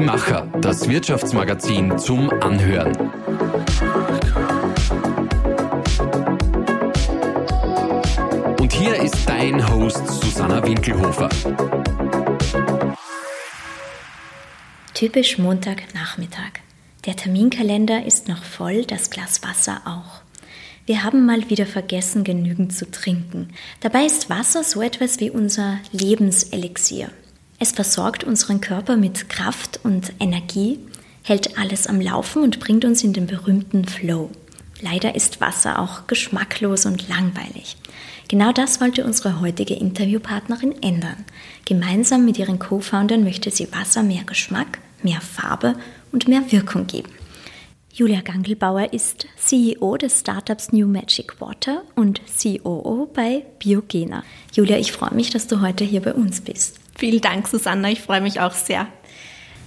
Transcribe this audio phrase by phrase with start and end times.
[0.00, 2.96] Die Macher, das Wirtschaftsmagazin zum Anhören.
[8.58, 11.28] Und hier ist dein Host Susanna Winkelhofer.
[14.94, 16.60] Typisch Montagnachmittag.
[17.04, 20.22] Der Terminkalender ist noch voll, das Glas Wasser auch.
[20.86, 23.50] Wir haben mal wieder vergessen, genügend zu trinken.
[23.80, 27.10] Dabei ist Wasser so etwas wie unser Lebenselixier.
[27.62, 30.78] Es versorgt unseren Körper mit Kraft und Energie,
[31.22, 34.30] hält alles am Laufen und bringt uns in den berühmten Flow.
[34.80, 37.76] Leider ist Wasser auch geschmacklos und langweilig.
[38.28, 41.26] Genau das wollte unsere heutige Interviewpartnerin ändern.
[41.66, 45.74] Gemeinsam mit ihren Co-Foundern möchte sie Wasser mehr Geschmack, mehr Farbe
[46.12, 47.10] und mehr Wirkung geben.
[47.92, 54.24] Julia Gangelbauer ist CEO des Startups New Magic Water und COO bei Biogena.
[54.54, 56.79] Julia, ich freue mich, dass du heute hier bei uns bist.
[57.00, 57.88] Vielen Dank, Susanna.
[57.90, 58.86] Ich freue mich auch sehr.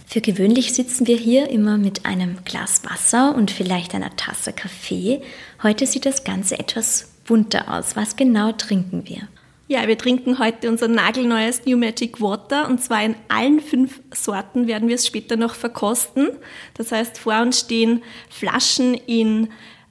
[0.06, 5.20] Für gewöhnlich sitzen wir hier immer mit einem Glas Wasser und vielleicht einer Tasse Kaffee.
[5.64, 7.96] Heute sieht das Ganze etwas bunter aus.
[7.96, 9.28] Was genau trinken wir?
[9.68, 14.68] Ja, wir trinken heute unser nagelneues New Magic Water und zwar in allen fünf Sorten
[14.68, 16.30] werden wir es später noch verkosten.
[16.76, 19.48] Das heißt, vor uns stehen Flaschen in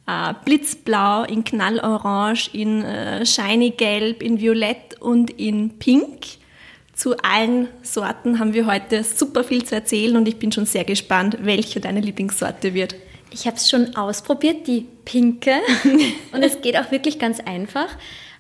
[0.07, 6.41] äh, Blitzblau, in Knallorange, in äh, Shiny Gelb, in Violett und in Pink.
[6.95, 10.85] Zu allen Sorten haben wir heute super viel zu erzählen und ich bin schon sehr
[10.85, 12.95] gespannt, welche deine Lieblingssorte wird.
[13.31, 15.55] Ich habe es schon ausprobiert, die pinke.
[16.33, 17.89] und es geht auch wirklich ganz einfach.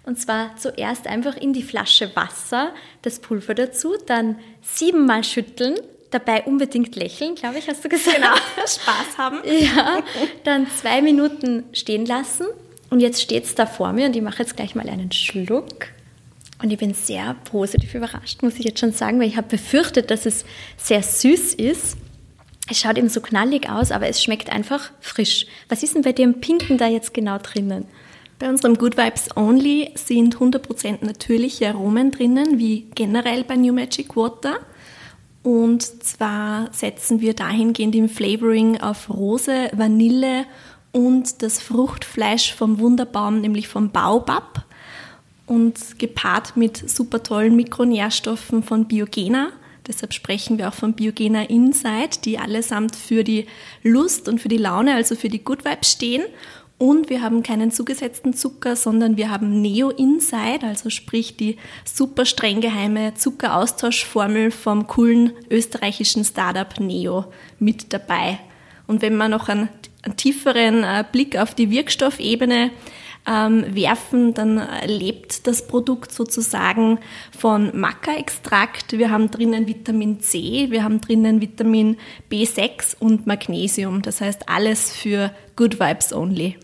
[0.04, 5.76] Und zwar zuerst einfach in die Flasche Wasser, das Pulver dazu, dann siebenmal schütteln,
[6.10, 8.16] dabei unbedingt lächeln, glaube ich, hast du gesagt.
[8.16, 9.38] Genau, Spaß haben.
[9.44, 10.02] Ja,
[10.44, 12.46] dann zwei Minuten stehen lassen.
[12.90, 15.86] Und jetzt steht es da vor mir und ich mache jetzt gleich mal einen Schluck.
[16.62, 20.10] Und ich bin sehr positiv überrascht, muss ich jetzt schon sagen, weil ich habe befürchtet,
[20.10, 20.44] dass es
[20.76, 21.96] sehr süß ist.
[22.70, 25.46] Es schaut eben so knallig aus, aber es schmeckt einfach frisch.
[25.68, 27.86] Was ist denn bei dem Pinken da jetzt genau drinnen?
[28.38, 34.16] Bei unserem Good Vibes Only sind 100% natürliche Aromen drinnen, wie generell bei New Magic
[34.16, 34.58] Water.
[35.42, 40.44] Und zwar setzen wir dahingehend im Flavoring auf Rose, Vanille
[40.92, 44.64] und das Fruchtfleisch vom Wunderbaum, nämlich vom Baobab.
[45.46, 49.50] Und gepaart mit super tollen Mikronährstoffen von Biogena.
[49.86, 53.46] Deshalb sprechen wir auch von Biogena Insight, die allesamt für die
[53.82, 56.22] Lust und für die Laune, also für die Good Vibes stehen.
[56.78, 62.24] Und wir haben keinen zugesetzten Zucker, sondern wir haben Neo Inside, also sprich die super
[62.24, 67.26] streng geheime Zuckeraustauschformel vom coolen österreichischen Startup Neo
[67.60, 68.40] mit dabei.
[68.88, 69.68] Und wenn man noch einen,
[70.02, 72.72] einen tieferen äh, Blick auf die Wirkstoffebene
[73.26, 76.98] ähm, werfen, dann lebt das Produkt sozusagen
[77.36, 78.92] von Maca-Extrakt.
[78.98, 81.98] Wir haben drinnen Vitamin C, wir haben drinnen Vitamin
[82.30, 84.02] B6 und Magnesium.
[84.02, 86.56] Das heißt alles für Good Vibes Only.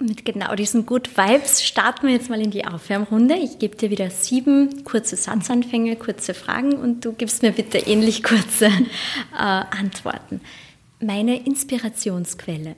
[0.00, 3.34] Mit genau diesen Good Vibes starten wir jetzt mal in die Aufwärmrunde.
[3.34, 8.22] Ich gebe dir wieder sieben kurze Satzanfänge, kurze Fragen und du gibst mir bitte ähnlich
[8.22, 8.70] kurze äh,
[9.36, 10.40] Antworten.
[11.00, 12.76] Meine Inspirationsquelle.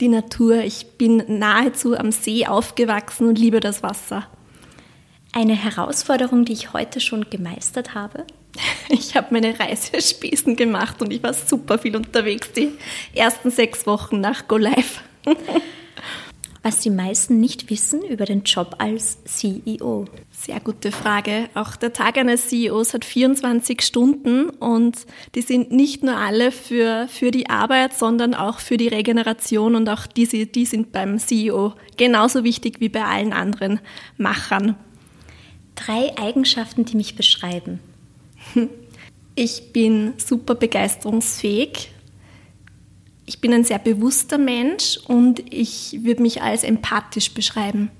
[0.00, 0.58] Die Natur.
[0.62, 4.26] Ich bin nahezu am See aufgewachsen und liebe das Wasser.
[5.32, 8.24] Eine Herausforderung, die ich heute schon gemeistert habe.
[8.90, 12.70] Ich habe meine Reisespesen gemacht und ich war super viel unterwegs die
[13.14, 15.02] ersten sechs Wochen nach Go Live.
[16.68, 20.04] was die meisten nicht wissen über den Job als CEO?
[20.30, 21.48] Sehr gute Frage.
[21.54, 27.08] Auch der Tag eines CEOs hat 24 Stunden und die sind nicht nur alle für,
[27.08, 31.72] für die Arbeit, sondern auch für die Regeneration und auch diese, die sind beim CEO
[31.96, 33.80] genauso wichtig wie bei allen anderen
[34.18, 34.76] Machern.
[35.74, 37.80] Drei Eigenschaften, die mich beschreiben.
[39.40, 41.92] Ich bin super begeisterungsfähig,
[43.28, 47.90] ich bin ein sehr bewusster Mensch und ich würde mich als empathisch beschreiben.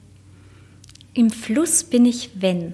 [1.13, 2.73] Im Fluss bin ich, wenn?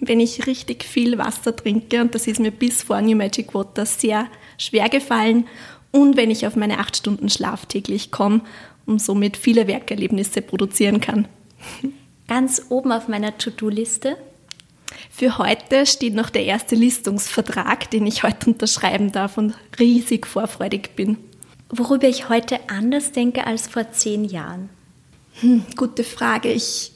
[0.00, 3.86] Wenn ich richtig viel Wasser trinke, und das ist mir bis vor New Magic Water
[3.86, 4.28] sehr
[4.58, 5.46] schwer gefallen,
[5.90, 8.42] und wenn ich auf meine acht Stunden Schlaf täglich komme
[8.84, 11.26] und somit viele Werkerlebnisse produzieren kann.
[12.28, 14.18] Ganz oben auf meiner To-Do-Liste?
[15.10, 20.90] Für heute steht noch der erste Listungsvertrag, den ich heute unterschreiben darf und riesig vorfreudig
[20.94, 21.16] bin.
[21.68, 24.68] Worüber ich heute anders denke als vor zehn Jahren?
[25.40, 26.50] Hm, gute Frage.
[26.52, 26.92] Ich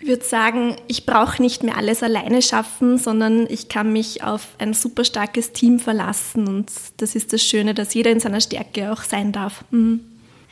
[0.00, 4.74] würde sagen, ich brauche nicht mehr alles alleine schaffen, sondern ich kann mich auf ein
[4.74, 6.46] super starkes Team verlassen.
[6.46, 9.64] Und das ist das Schöne, dass jeder in seiner Stärke auch sein darf.
[9.70, 10.00] Mhm.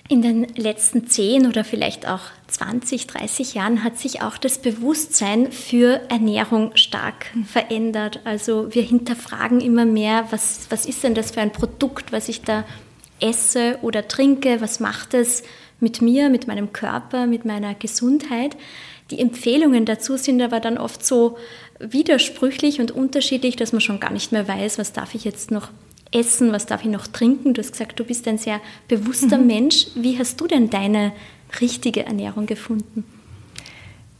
[0.08, 5.50] In den letzten 10 oder vielleicht auch 20, 30 Jahren hat sich auch das Bewusstsein
[5.50, 8.20] für Ernährung stark verändert.
[8.24, 12.42] Also wir hinterfragen immer mehr, was, was ist denn das für ein Produkt, was ich
[12.42, 12.64] da
[13.20, 15.42] esse oder trinke, was macht es
[15.80, 18.56] mit mir, mit meinem Körper, mit meiner Gesundheit.
[19.10, 21.36] Die Empfehlungen dazu sind aber dann oft so
[21.78, 25.68] widersprüchlich und unterschiedlich, dass man schon gar nicht mehr weiß, was darf ich jetzt noch
[26.12, 27.54] essen, was darf ich noch trinken.
[27.54, 29.46] Du hast gesagt, du bist ein sehr bewusster mhm.
[29.46, 29.86] Mensch.
[29.94, 31.12] Wie hast du denn deine
[31.60, 33.04] richtige Ernährung gefunden?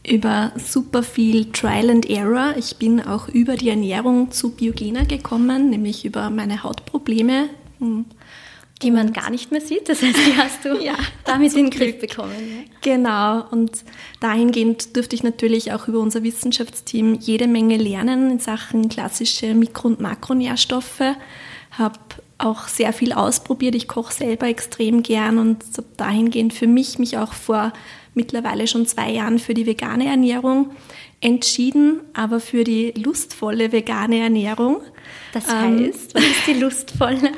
[0.05, 2.55] Über super viel Trial and Error.
[2.57, 7.49] Ich bin auch über die Ernährung zu Biogena gekommen, nämlich über meine Hautprobleme.
[7.79, 8.05] Hm.
[8.83, 10.95] Die man gar nicht mehr sieht, das heißt, die hast du ja,
[11.25, 12.33] damit in den Griff bekommen.
[12.37, 12.93] Ja.
[12.93, 13.83] Genau, und
[14.19, 19.87] dahingehend dürfte ich natürlich auch über unser Wissenschaftsteam jede Menge lernen in Sachen klassische Mikro-
[19.87, 21.15] und Makronährstoffe
[21.71, 21.99] habe
[22.37, 23.75] auch sehr viel ausprobiert.
[23.75, 27.73] Ich koche selber extrem gern und habe dahingehend für mich mich auch vor
[28.13, 30.71] mittlerweile schon zwei Jahren für die vegane Ernährung
[31.19, 34.81] entschieden, aber für die lustvolle vegane Ernährung.
[35.33, 37.31] Das ähm, heißt, was ist die lustvolle?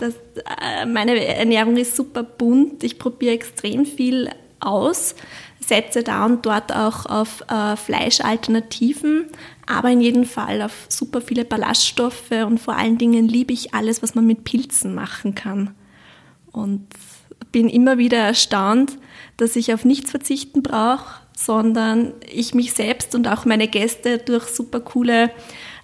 [0.00, 0.14] Das,
[0.62, 2.82] äh, meine Ernährung ist super bunt.
[2.82, 4.30] Ich probiere extrem viel
[4.60, 5.14] aus,
[5.60, 9.26] setze da und dort auch auf äh, Fleischalternativen,
[9.66, 14.02] aber in jedem Fall auf super viele Ballaststoffe und vor allen Dingen liebe ich alles,
[14.02, 15.74] was man mit Pilzen machen kann.
[16.50, 16.86] Und
[17.52, 18.96] bin immer wieder erstaunt,
[19.36, 24.46] dass ich auf nichts verzichten brauche, sondern ich mich selbst und auch meine Gäste durch
[24.46, 25.30] super coole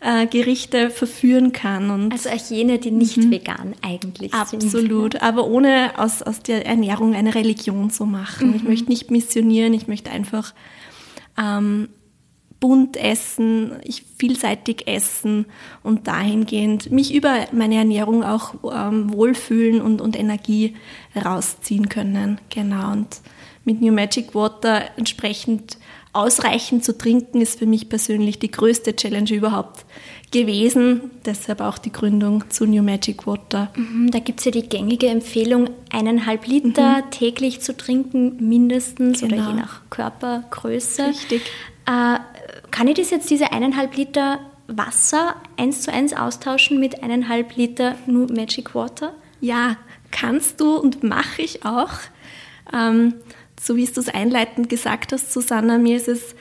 [0.01, 1.91] äh, Gerichte verführen kann.
[1.91, 3.31] Und also auch jene, die nicht mhm.
[3.31, 4.75] vegan eigentlich Absolut, sind.
[4.75, 8.51] Absolut, aber ohne aus, aus der Ernährung eine Religion zu machen.
[8.51, 8.57] Mhm.
[8.57, 10.55] Ich möchte nicht missionieren, ich möchte einfach
[11.39, 11.89] ähm,
[12.61, 15.47] bunt essen, ich vielseitig essen
[15.83, 20.75] und dahingehend mich über meine Ernährung auch ähm, wohlfühlen und, und Energie
[21.15, 22.41] rausziehen können.
[22.51, 22.93] Genau.
[22.93, 23.21] Und
[23.65, 25.77] mit New Magic Water entsprechend
[26.17, 29.85] ausreichend zu trinken, ist für mich persönlich die größte Challenge überhaupt
[30.33, 31.11] gewesen.
[31.25, 33.71] Deshalb auch die Gründung zu New Magic Water.
[33.77, 37.11] Mhm, da gibt es ja die gängige Empfehlung, eineinhalb Liter mhm.
[37.11, 39.37] täglich zu trinken, mindestens genau.
[39.37, 41.09] oder je nach Körpergröße.
[41.09, 41.43] Richtig.
[41.87, 42.19] Äh,
[42.71, 47.95] kann ich das jetzt, diese eineinhalb Liter Wasser eins zu eins austauschen mit eineinhalb Liter
[48.07, 49.13] New Magic Water?
[49.41, 49.77] Ja,
[50.11, 51.93] kannst du und mache ich auch.
[52.73, 53.15] Ähm,
[53.61, 56.35] so wie du es einleitend gesagt hast, Susanna, mir ist es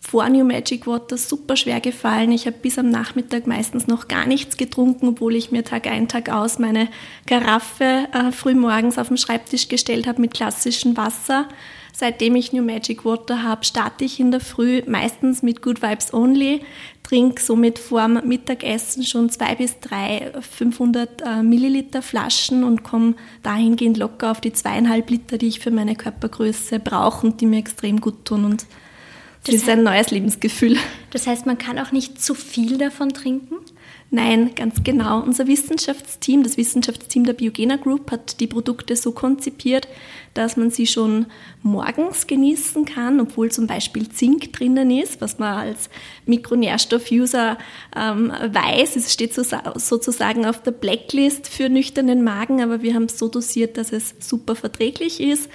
[0.00, 2.32] vor New Magic Water super schwer gefallen.
[2.32, 6.08] Ich habe bis am Nachmittag meistens noch gar nichts getrunken, obwohl ich mir Tag ein,
[6.08, 6.88] Tag aus meine
[7.26, 11.48] Karaffe äh, früh morgens auf den Schreibtisch gestellt habe mit klassischem Wasser.
[12.00, 16.14] Seitdem ich New Magic Water habe, starte ich in der Früh meistens mit Good Vibes
[16.14, 16.60] Only,
[17.02, 23.16] trinke somit vor dem Mittagessen schon zwei bis drei 500 äh, Milliliter Flaschen und komme
[23.42, 27.58] dahingehend locker auf die zweieinhalb Liter, die ich für meine Körpergröße brauche und die mir
[27.58, 28.44] extrem gut tun.
[28.44, 28.66] Und
[29.42, 30.76] das, das ist ein neues Lebensgefühl.
[31.10, 33.56] Das heißt, man kann auch nicht zu viel davon trinken?
[34.10, 35.20] Nein, ganz genau.
[35.20, 39.86] Unser Wissenschaftsteam, das Wissenschaftsteam der Biogena Group, hat die Produkte so konzipiert,
[40.32, 41.26] dass man sie schon
[41.62, 45.90] morgens genießen kann, obwohl zum Beispiel Zink drinnen ist, was man als
[46.24, 47.58] Mikronährstoff-User
[47.94, 48.96] ähm, weiß.
[48.96, 49.42] Es steht so,
[49.74, 54.14] sozusagen auf der Blacklist für nüchternen Magen, aber wir haben es so dosiert, dass es
[54.20, 55.50] super verträglich ist.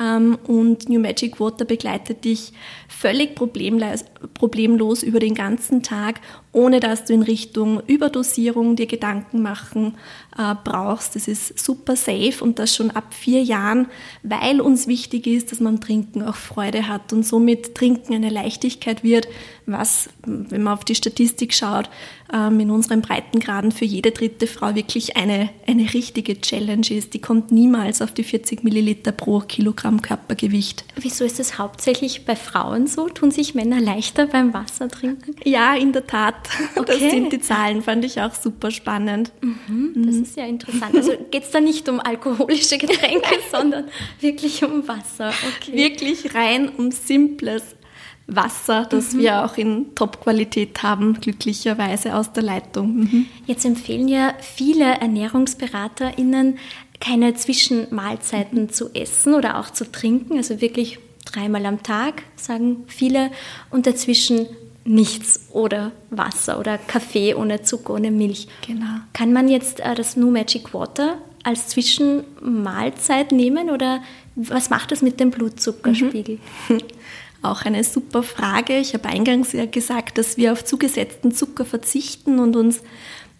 [0.00, 2.52] Ähm, und New Magic Water begleitet dich
[2.88, 6.20] völlig problemlos, über den ganzen Tag,
[6.52, 9.96] ohne dass du in Richtung Überdosierung dir Gedanken machen
[10.36, 11.16] äh, brauchst.
[11.16, 13.86] Das ist super safe und das schon ab vier Jahren,
[14.22, 19.02] weil uns wichtig ist, dass man Trinken auch Freude hat und somit Trinken eine Leichtigkeit
[19.02, 19.28] wird,
[19.66, 21.88] was, wenn man auf die Statistik schaut,
[22.32, 27.14] ähm, in unseren Breitengraden für jede dritte Frau wirklich eine, eine richtige Challenge ist.
[27.14, 30.84] Die kommt niemals auf die 40 Milliliter pro Kilogramm Körpergewicht.
[30.96, 33.08] Wieso ist es hauptsächlich bei Frauen so?
[33.08, 35.36] Tun sich Männer leichter beim Wasser trinken?
[35.44, 36.34] Ja, in der Tat.
[36.76, 36.98] Okay.
[37.00, 39.30] Das sind die Zahlen, fand ich auch super spannend.
[39.40, 40.22] Mhm, das mhm.
[40.22, 40.94] ist ja interessant.
[40.94, 43.84] Also geht es da nicht um alkoholische Getränke, sondern
[44.20, 45.32] wirklich um Wasser.
[45.56, 45.76] Okay.
[45.76, 47.62] Wirklich rein um simples
[48.26, 49.18] Wasser, das mhm.
[49.18, 52.96] wir auch in Top-Qualität haben, glücklicherweise aus der Leitung.
[52.96, 53.26] Mhm.
[53.46, 56.58] Jetzt empfehlen ja viele ErnährungsberaterInnen,
[57.00, 58.68] keine Zwischenmahlzeiten mhm.
[58.70, 63.30] zu essen oder auch zu trinken, also wirklich dreimal am Tag, sagen viele,
[63.70, 64.46] und dazwischen
[64.84, 68.48] nichts oder Wasser oder Kaffee ohne Zucker, ohne Milch.
[68.66, 69.00] Genau.
[69.12, 74.02] Kann man jetzt äh, das New Magic Water als Zwischenmahlzeit nehmen oder
[74.34, 76.38] was macht das mit dem Blutzuckerspiegel?
[76.68, 76.78] Mhm.
[77.44, 78.78] Auch eine super Frage.
[78.78, 82.80] Ich habe eingangs ja gesagt, dass wir auf zugesetzten Zucker verzichten und uns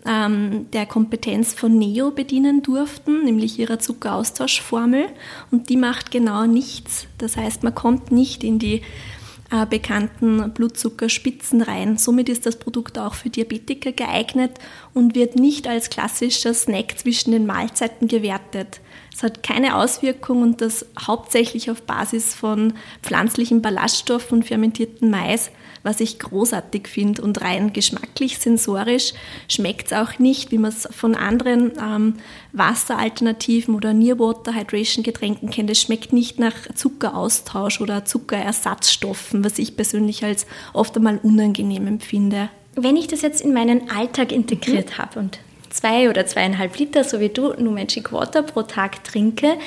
[0.06, 5.06] ähm, der Kompetenz von Neo bedienen durften, nämlich ihrer Zuckeraustauschformel.
[5.50, 7.06] Und die macht genau nichts.
[7.16, 8.82] Das heißt, man kommt nicht in die
[9.54, 11.96] äh, bekannten Blutzuckerspitzen rein.
[11.96, 14.58] Somit ist das Produkt auch für Diabetiker geeignet
[14.94, 18.80] und wird nicht als klassischer Snack zwischen den Mahlzeiten gewertet.
[19.14, 25.52] Es hat keine Auswirkung und das hauptsächlich auf Basis von pflanzlichen Ballaststoffen und fermentierten Mais,
[25.84, 27.22] was ich großartig finde.
[27.22, 29.12] Und rein geschmacklich, sensorisch
[29.48, 32.14] schmeckt es auch nicht, wie man es von anderen ähm,
[32.52, 35.70] Wasseralternativen oder Nearwater Hydration Getränken kennt.
[35.70, 42.48] Es schmeckt nicht nach Zuckeraustausch oder Zuckerersatzstoffen, was ich persönlich als oft einmal unangenehm empfinde.
[42.74, 44.98] Wenn ich das jetzt in meinen Alltag integriert mhm.
[44.98, 45.38] habe und
[45.70, 49.58] zwei oder zweieinhalb Liter, so wie du, nur Magic Water pro Tag trinke,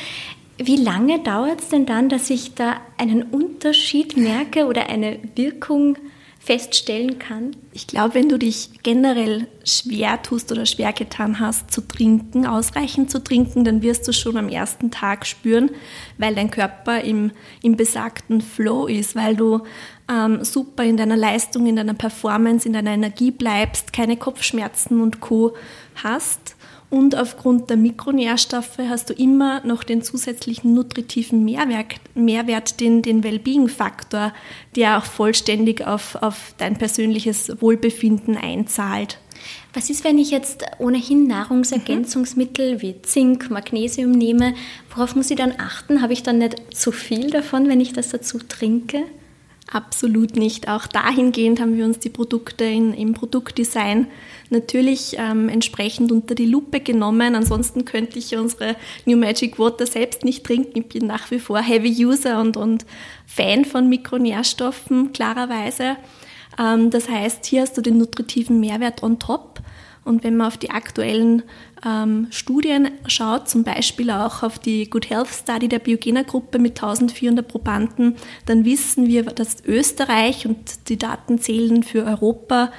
[0.58, 5.98] wie lange dauert es denn dann, dass ich da einen Unterschied merke oder eine Wirkung
[6.40, 7.56] feststellen kann?
[7.74, 13.12] Ich glaube, wenn du dich generell schwer tust oder schwer getan hast zu trinken, ausreichend
[13.12, 15.70] zu trinken, dann wirst du schon am ersten Tag spüren,
[16.18, 19.62] weil dein Körper im, im besagten Flow ist, weil du
[20.10, 25.20] ähm, super in deiner Leistung, in deiner Performance, in deiner Energie bleibst, keine Kopfschmerzen und
[25.20, 25.54] Co
[26.02, 26.57] hast.
[26.90, 33.24] Und aufgrund der Mikronährstoffe hast du immer noch den zusätzlichen nutritiven Mehrwert, Mehrwert den, den
[33.24, 34.34] Wellbeing-Faktor,
[34.76, 39.20] der auch vollständig auf, auf dein persönliches Wohlbefinden einzahlt.
[39.74, 42.82] Was ist, wenn ich jetzt ohnehin Nahrungsergänzungsmittel mhm.
[42.82, 44.54] wie Zink, Magnesium nehme?
[44.90, 46.02] Worauf muss ich dann achten?
[46.02, 49.04] Habe ich dann nicht zu viel davon, wenn ich das dazu trinke?
[49.70, 50.70] Absolut nicht.
[50.70, 54.08] Auch dahingehend haben wir uns die Produkte in, im Produktdesign
[54.50, 57.36] natürlich ähm, entsprechend unter die Lupe genommen.
[57.36, 60.80] Ansonsten könnte ich unsere New Magic Water selbst nicht trinken.
[60.80, 62.86] Ich bin nach wie vor Heavy User und, und
[63.26, 65.98] Fan von Mikronährstoffen, klarerweise.
[66.58, 69.60] Ähm, das heißt, hier hast du den nutritiven Mehrwert on top.
[70.06, 71.44] Und wenn man auf die aktuellen
[71.86, 77.48] ähm, Studien schaut, zum Beispiel auch auf die Good Health Study der Biogener-Gruppe mit 1400
[77.48, 78.16] Probanden,
[78.46, 82.72] dann wissen wir, dass Österreich und die Daten zählen für Europa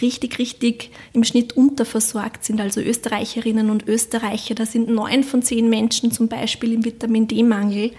[0.00, 2.60] richtig, richtig im Schnitt unterversorgt sind.
[2.60, 7.92] Also Österreicherinnen und Österreicher, da sind neun von zehn Menschen zum Beispiel im Vitamin D-Mangel.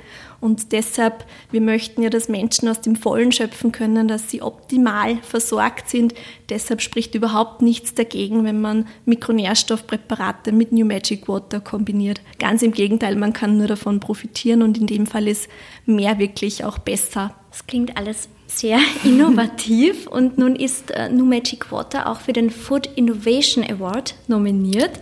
[0.44, 5.16] Und deshalb, wir möchten ja, dass Menschen aus dem Vollen schöpfen können, dass sie optimal
[5.22, 6.14] versorgt sind.
[6.50, 12.20] Deshalb spricht überhaupt nichts dagegen, wenn man Mikronährstoffpräparate mit New Magic Water kombiniert.
[12.40, 15.48] Ganz im Gegenteil, man kann nur davon profitieren und in dem Fall ist
[15.86, 17.34] mehr wirklich auch besser.
[17.50, 22.50] Das klingt alles sehr innovativ und nun ist äh, New Magic Water auch für den
[22.50, 25.00] Food Innovation Award nominiert.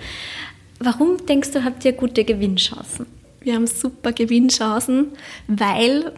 [0.78, 3.21] Warum denkst du, habt ihr gute Gewinnchancen?
[3.42, 5.14] Wir haben super Gewinnchancen,
[5.48, 6.14] weil,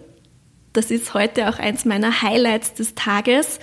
[0.74, 3.60] das ist heute auch eins meiner Highlights des Tages,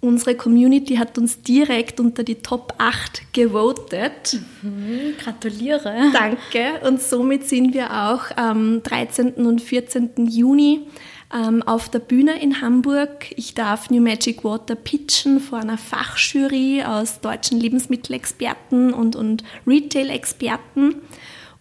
[0.00, 4.40] unsere Community hat uns direkt unter die Top 8 gewotet.
[4.62, 6.10] Mhm, gratuliere.
[6.12, 6.86] Danke.
[6.86, 9.34] Und somit sind wir auch am 13.
[9.46, 10.26] und 14.
[10.26, 10.86] Juni
[11.34, 13.26] ähm, auf der Bühne in Hamburg.
[13.36, 20.96] Ich darf New Magic Water pitchen vor einer Fachjury aus deutschen Lebensmittelexperten und, und Retail-Experten.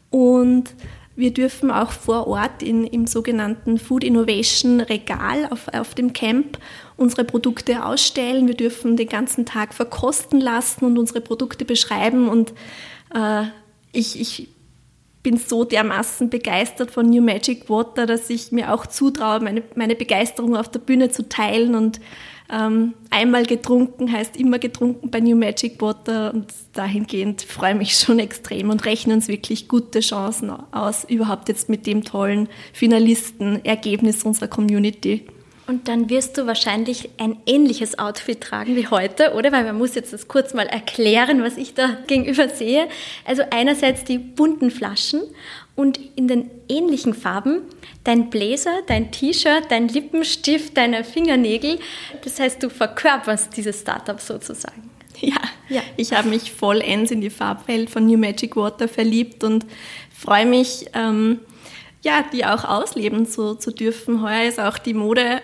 [0.09, 0.73] Und
[1.17, 6.59] wir dürfen auch vor Ort in, im sogenannten Food Innovation Regal auf, auf dem Camp
[6.95, 8.47] unsere Produkte ausstellen.
[8.47, 12.29] Wir dürfen den ganzen Tag verkosten lassen und unsere Produkte beschreiben.
[12.29, 12.53] Und
[13.15, 13.45] äh,
[13.93, 14.47] ich, ich
[15.23, 19.95] bin so dermaßen begeistert von New Magic Water, dass ich mir auch zutraue, meine, meine
[19.95, 21.99] Begeisterung auf der Bühne zu teilen und
[22.49, 27.97] ähm, einmal getrunken heißt immer getrunken bei New Magic Water und dahingehend freue ich mich
[27.97, 34.23] schon extrem und rechne uns wirklich gute Chancen aus, überhaupt jetzt mit dem tollen Finalistenergebnis
[34.23, 35.27] unserer Community.
[35.67, 39.51] Und dann wirst du wahrscheinlich ein ähnliches Outfit tragen wie heute, oder?
[39.51, 42.87] Weil man muss jetzt das kurz mal erklären, was ich da gegenüber sehe.
[43.25, 45.21] Also einerseits die bunten Flaschen
[45.77, 47.61] und in den ähnlichen Farben
[48.03, 51.79] dein Bläser, dein T-Shirt, dein Lippenstift, deine Fingernägel.
[52.23, 54.89] Das heißt, du verkörperst dieses Startup sozusagen.
[55.21, 55.37] Ja,
[55.69, 55.81] ja.
[55.95, 59.65] ich habe mich vollends in die Farbwelt von New Magic Water verliebt und
[60.11, 61.39] freue mich, ähm,
[62.03, 64.21] ja, die auch ausleben zu, zu dürfen.
[64.21, 65.41] Heuer ist auch die Mode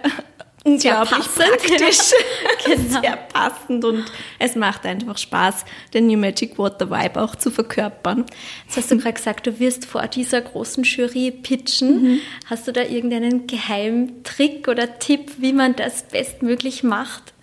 [0.64, 2.12] unglaublich praktisch,
[2.66, 3.02] genau.
[3.02, 4.06] sehr passend und
[4.40, 8.26] es macht einfach Spaß, den New Magic Water Vibe auch zu verkörpern.
[8.66, 12.02] Jetzt hast du gerade gesagt, du wirst vor dieser großen Jury pitchen.
[12.02, 12.20] Mhm.
[12.46, 17.34] Hast du da irgendeinen geheimen Trick oder Tipp, wie man das bestmöglich macht?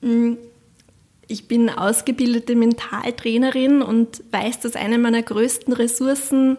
[0.00, 0.34] Mm,
[1.26, 6.58] ich bin ausgebildete Mentaltrainerin und weiß, dass eine meiner größten Ressourcen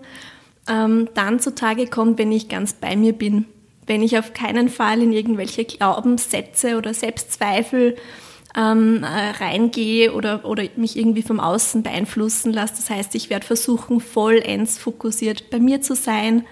[0.67, 3.45] ähm, dann zutage kommt, wenn ich ganz bei mir bin
[3.89, 7.97] wenn ich auf keinen Fall in irgendwelche Glaubenssätze oder Selbstzweifel
[8.55, 12.75] ähm, äh, reingehe oder, oder mich irgendwie vom Außen beeinflussen lasse.
[12.77, 16.45] Das heißt, ich werde versuchen, vollends fokussiert bei mir zu sein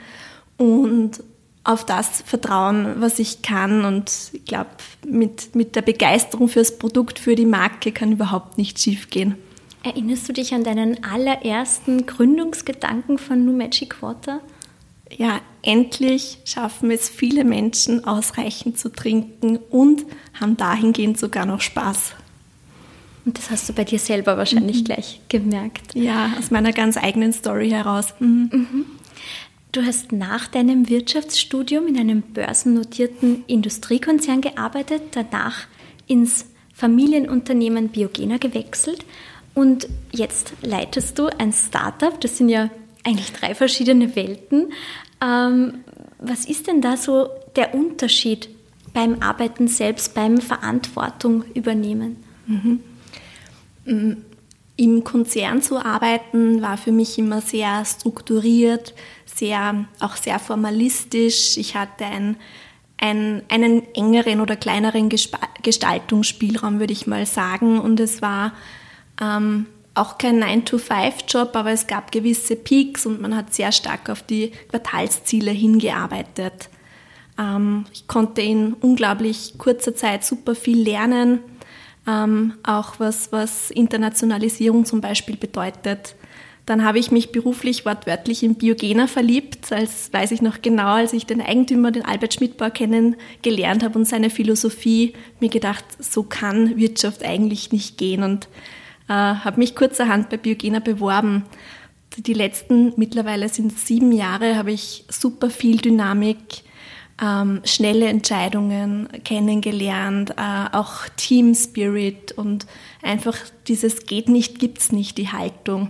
[0.57, 1.23] und
[1.63, 3.85] auf das vertrauen, was ich kann.
[3.85, 4.69] Und ich glaube,
[5.05, 9.35] mit, mit der Begeisterung fürs Produkt, für die Marke kann überhaupt nicht schief gehen.
[9.83, 14.41] Erinnerst du dich an deinen allerersten Gründungsgedanken von New Magic Water?
[15.15, 20.05] Ja, endlich schaffen es viele Menschen, ausreichend zu trinken und
[20.39, 22.13] haben dahingehend sogar noch Spaß.
[23.25, 24.83] Und das hast du bei dir selber wahrscheinlich mhm.
[24.85, 25.93] gleich gemerkt.
[25.95, 28.13] Ja, aus meiner ganz eigenen Story heraus.
[28.19, 28.49] Mhm.
[28.51, 28.85] Mhm.
[29.73, 35.67] Du hast nach deinem Wirtschaftsstudium in einem börsennotierten Industriekonzern gearbeitet, danach
[36.07, 39.03] ins Familienunternehmen Biogena gewechselt
[39.53, 42.19] und jetzt leitest du ein Startup.
[42.21, 42.69] Das sind ja
[43.07, 44.73] eigentlich drei verschiedene Welten.
[45.21, 45.79] Ähm,
[46.19, 48.49] was ist denn da so der Unterschied
[48.93, 52.17] beim Arbeiten selbst, beim Verantwortung übernehmen?
[52.45, 52.79] Mhm.
[53.85, 54.17] Mm,
[54.75, 58.93] Im Konzern zu arbeiten war für mich immer sehr strukturiert,
[59.25, 61.57] sehr, auch sehr formalistisch.
[61.57, 62.35] Ich hatte ein,
[62.97, 67.79] ein, einen engeren oder kleineren Gestaltungsspielraum, würde ich mal sagen.
[67.79, 68.53] Und es war
[69.21, 74.21] ähm, auch kein 9-to-5-Job, aber es gab gewisse Peaks und man hat sehr stark auf
[74.21, 76.69] die Quartalsziele hingearbeitet.
[77.37, 81.39] Ähm, ich konnte in unglaublich kurzer Zeit super viel lernen,
[82.07, 86.15] ähm, auch was, was Internationalisierung zum Beispiel bedeutet.
[86.65, 91.13] Dann habe ich mich beruflich wortwörtlich in Biogena verliebt, als weiß ich noch genau, als
[91.13, 96.75] ich den Eigentümer, den Albert Schmidbauer, kennengelernt habe und seine Philosophie, mir gedacht, so kann
[96.75, 98.21] Wirtschaft eigentlich nicht gehen.
[98.21, 98.49] Und
[99.07, 101.43] äh, habe mich kurzerhand bei Biogena beworben.
[102.17, 106.63] Die letzten, mittlerweile sind sieben Jahre, habe ich super viel Dynamik,
[107.21, 112.65] ähm, schnelle Entscheidungen kennengelernt, äh, auch Team Spirit und
[113.01, 113.37] einfach
[113.67, 115.89] dieses geht nicht, gibt's nicht, die Haltung.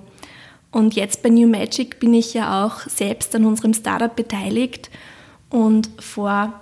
[0.72, 4.90] Und jetzt bei New Magic bin ich ja auch selbst an unserem Startup beteiligt
[5.50, 6.54] und vor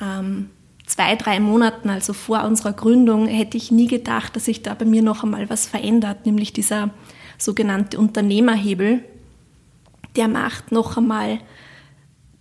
[0.00, 0.50] ähm,
[0.90, 4.84] zwei, drei Monaten, also vor unserer Gründung, hätte ich nie gedacht, dass sich da bei
[4.84, 6.90] mir noch einmal was verändert, nämlich dieser
[7.38, 9.04] sogenannte Unternehmerhebel.
[10.16, 11.38] Der macht noch einmal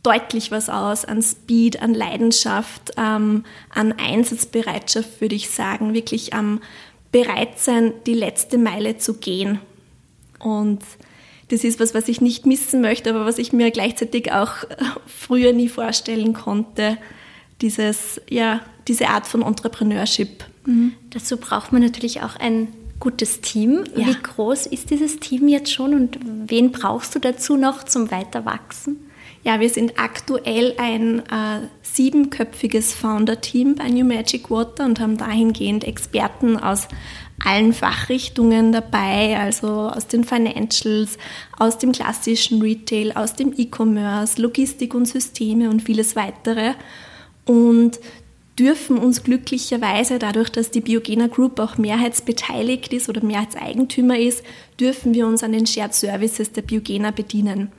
[0.01, 6.59] deutlich was aus an Speed, an Leidenschaft, ähm, an Einsatzbereitschaft, würde ich sagen, wirklich am
[7.11, 9.59] Bereitsein, die letzte Meile zu gehen.
[10.39, 10.81] Und
[11.49, 14.53] das ist was, was ich nicht missen möchte, aber was ich mir gleichzeitig auch
[15.05, 16.97] früher nie vorstellen konnte,
[17.61, 20.45] dieses, ja, diese Art von Entrepreneurship.
[20.65, 20.93] Mhm.
[21.09, 22.67] Dazu braucht man natürlich auch ein
[22.99, 23.83] gutes Team.
[23.95, 24.07] Ja.
[24.07, 28.97] Wie groß ist dieses Team jetzt schon und wen brauchst du dazu noch zum Weiterwachsen?
[29.43, 35.85] Ja, wir sind aktuell ein äh, siebenköpfiges Founder-Team bei New Magic Water und haben dahingehend
[35.85, 36.89] Experten aus
[37.45, 41.17] allen Fachrichtungen dabei, also aus den Financials,
[41.57, 46.73] aus dem klassischen Retail, aus dem E-Commerce, Logistik und Systeme und vieles weitere
[47.49, 47.99] und
[48.59, 54.43] dürfen uns glücklicherweise, dadurch, dass die Biogena Group auch mehrheitsbeteiligt ist oder Mehrheitseigentümer ist,
[54.79, 57.71] dürfen wir uns an den Shared Services der Biogena bedienen.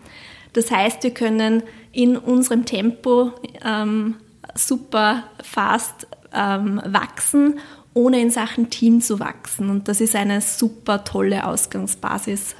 [0.54, 3.30] Das heißt, wir können in unserem Tempo
[3.64, 4.16] ähm,
[4.56, 7.60] super fast ähm, wachsen,
[7.94, 9.70] ohne in Sachen Team zu wachsen.
[9.70, 12.56] Und das ist eine super tolle Ausgangsbasis.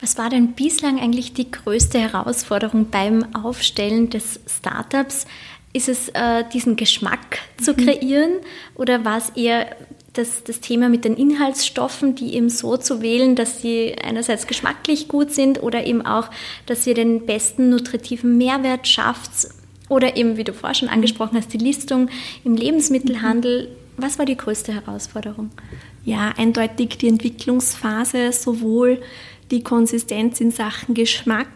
[0.00, 5.26] Was war denn bislang eigentlich die größte Herausforderung beim Aufstellen des Startups?
[5.74, 7.76] Ist es äh, diesen Geschmack zu mhm.
[7.76, 8.32] kreieren
[8.74, 9.76] oder war es eher
[10.14, 15.08] das, das Thema mit den Inhaltsstoffen, die eben so zu wählen, dass sie einerseits geschmacklich
[15.08, 16.30] gut sind oder eben auch,
[16.66, 19.48] dass ihr den besten nutritiven Mehrwert schafft
[19.88, 22.08] oder eben, wie du vorher schon angesprochen hast, die Listung
[22.44, 23.68] im Lebensmittelhandel.
[23.96, 25.50] Was war die größte Herausforderung?
[26.04, 29.00] Ja, eindeutig die Entwicklungsphase, sowohl
[29.50, 31.48] die Konsistenz in Sachen Geschmack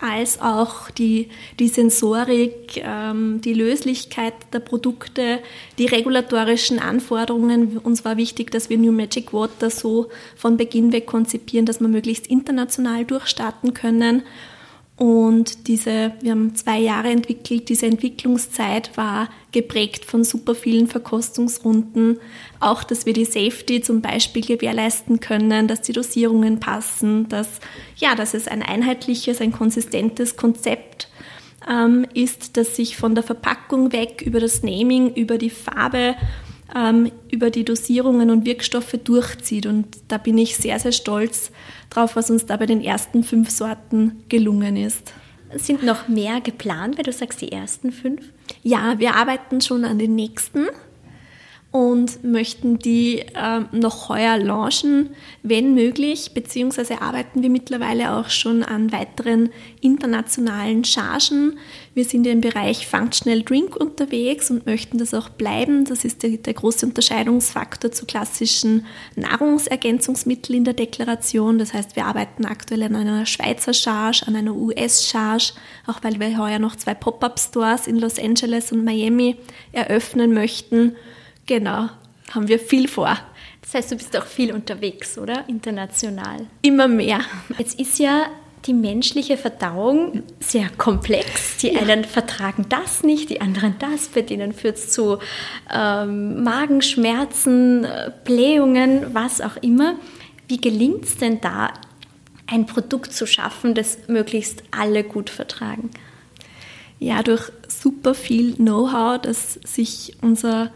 [0.00, 1.28] als auch die,
[1.58, 5.40] die Sensorik, ähm, die Löslichkeit der Produkte,
[5.78, 7.78] die regulatorischen Anforderungen.
[7.78, 11.88] Uns war wichtig, dass wir New Magic Water so von Beginn weg konzipieren, dass wir
[11.88, 14.22] möglichst international durchstarten können.
[14.96, 22.20] Und diese, wir haben zwei Jahre entwickelt, diese Entwicklungszeit war geprägt von super vielen Verkostungsrunden.
[22.60, 27.48] Auch, dass wir die Safety zum Beispiel gewährleisten können, dass die Dosierungen passen, dass,
[27.96, 31.08] ja, dass es ein einheitliches, ein konsistentes Konzept
[31.68, 36.14] ähm, ist, das sich von der Verpackung weg über das Naming, über die Farbe,
[36.74, 39.66] ähm, über die Dosierungen und Wirkstoffe durchzieht.
[39.66, 41.50] Und da bin ich sehr, sehr stolz
[41.90, 45.12] drauf, was uns da bei den ersten fünf Sorten gelungen ist.
[45.56, 48.32] Sind noch mehr geplant, weil du sagst die ersten fünf?
[48.62, 50.66] Ja, wir arbeiten schon an den nächsten.
[51.74, 55.10] Und möchten die äh, noch heuer launchen,
[55.42, 61.58] wenn möglich, beziehungsweise arbeiten wir mittlerweile auch schon an weiteren internationalen Chargen.
[61.92, 65.84] Wir sind im Bereich Functional Drink unterwegs und möchten das auch bleiben.
[65.84, 71.58] Das ist der, der große Unterscheidungsfaktor zu klassischen Nahrungsergänzungsmitteln in der Deklaration.
[71.58, 75.54] Das heißt, wir arbeiten aktuell an einer Schweizer Charge, an einer US-Charge,
[75.88, 79.38] auch weil wir heuer noch zwei Pop-up-Stores in Los Angeles und Miami
[79.72, 80.94] eröffnen möchten.
[81.46, 81.88] Genau,
[82.32, 83.18] haben wir viel vor.
[83.60, 85.48] Das heißt, du bist auch viel unterwegs, oder?
[85.48, 86.46] International.
[86.62, 87.20] Immer mehr.
[87.58, 88.26] Jetzt ist ja
[88.66, 91.58] die menschliche Verdauung sehr komplex.
[91.58, 91.80] Die ja.
[91.80, 94.08] einen vertragen das nicht, die anderen das.
[94.08, 95.18] Bei denen führt es zu
[95.72, 97.86] ähm, Magenschmerzen,
[98.24, 99.96] Blähungen, was auch immer.
[100.48, 101.72] Wie gelingt es denn da,
[102.46, 105.90] ein Produkt zu schaffen, das möglichst alle gut vertragen?
[106.98, 110.70] Ja, durch super viel Know-how, das sich unser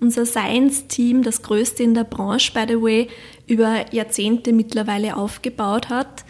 [0.00, 3.08] unser Science-Team, das größte in der Branche, by the way,
[3.46, 6.24] über Jahrzehnte mittlerweile aufgebaut hat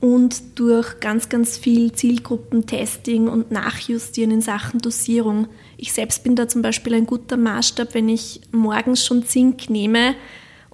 [0.00, 5.48] und durch ganz, ganz viel Zielgruppentesting und Nachjustieren in Sachen Dosierung.
[5.78, 10.14] Ich selbst bin da zum Beispiel ein guter Maßstab, wenn ich morgens schon Zink nehme,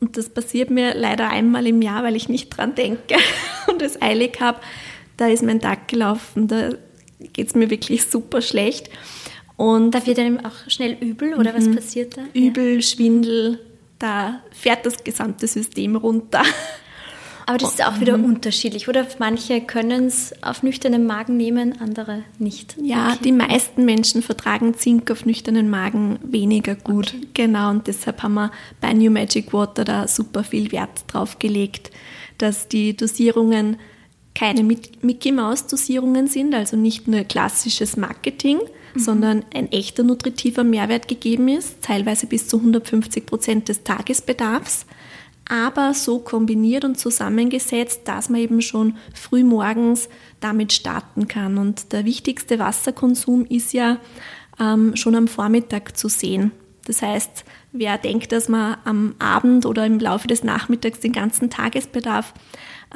[0.00, 3.16] und das passiert mir leider einmal im Jahr, weil ich nicht dran denke
[3.68, 4.60] und es eilig habe,
[5.16, 6.70] da ist mein Tag gelaufen, da
[7.34, 8.88] geht es mir wirklich super schlecht.
[9.61, 11.57] Und da wird einem auch schnell übel oder mhm.
[11.59, 12.23] was passiert da?
[12.33, 12.81] Übel, ja.
[12.81, 13.59] Schwindel,
[13.99, 16.40] da fährt das gesamte System runter.
[17.44, 18.25] Aber das ist auch wieder mhm.
[18.25, 19.07] unterschiedlich, oder?
[19.18, 22.75] Manche können es auf nüchternen Magen nehmen, andere nicht.
[22.81, 23.18] Ja, okay.
[23.25, 27.09] die meisten Menschen vertragen Zink auf nüchternen Magen weniger gut.
[27.09, 27.29] Okay.
[27.35, 31.90] Genau, und deshalb haben wir bei New Magic Water da super viel Wert drauf gelegt,
[32.38, 33.77] dass die Dosierungen
[34.35, 38.61] keine Mickey Maus Dosierungen sind, also nicht nur klassisches Marketing,
[38.94, 39.00] mhm.
[39.00, 44.87] sondern ein echter nutritiver Mehrwert gegeben ist, teilweise bis zu 150 Prozent des Tagesbedarfs,
[45.48, 51.59] aber so kombiniert und zusammengesetzt, dass man eben schon früh morgens damit starten kann.
[51.59, 53.98] Und der wichtigste Wasserkonsum ist ja
[54.61, 56.53] ähm, schon am Vormittag zu sehen.
[56.87, 61.50] Das heißt, wer denkt, dass man am Abend oder im Laufe des Nachmittags den ganzen
[61.50, 62.33] Tagesbedarf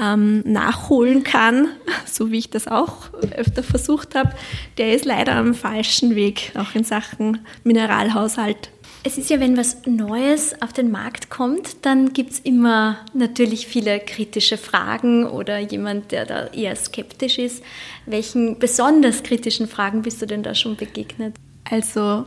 [0.00, 1.68] ähm, nachholen kann,
[2.06, 4.32] so wie ich das auch öfter versucht habe,
[4.78, 8.70] der ist leider am falschen Weg, auch in Sachen Mineralhaushalt.
[9.06, 13.66] Es ist ja, wenn was Neues auf den Markt kommt, dann gibt es immer natürlich
[13.66, 17.62] viele kritische Fragen oder jemand, der da eher skeptisch ist.
[18.06, 21.34] Welchen besonders kritischen Fragen bist du denn da schon begegnet?
[21.64, 22.24] Also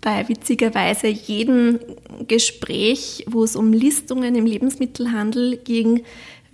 [0.00, 1.78] bei witzigerweise jedem
[2.26, 6.02] Gespräch, wo es um Listungen im Lebensmittelhandel ging,